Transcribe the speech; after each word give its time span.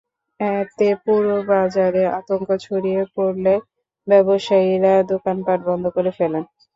এতে 0.39 0.87
পুরো 1.03 1.35
বাজারে 1.49 2.03
আতঙ্ক 2.17 2.47
ছড়িয়ে 2.65 3.01
পড়লে 3.15 3.53
ব্যবসায়ীরা 4.07 4.93
দোকানপাট 5.11 5.59
বন্ধ 5.69 5.85
করে 5.95 6.11
ফেলেন। 6.17 6.43